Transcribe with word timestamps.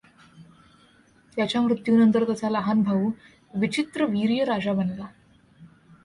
त्याच्या 1.37 1.61
मृत्यूनंतर 1.61 2.23
त्याचा 2.23 2.49
लहान 2.49 2.81
भाऊ 2.81 3.09
विचित्रवीर्य 3.53 4.43
राजा 4.43 4.73
बनला. 4.73 5.05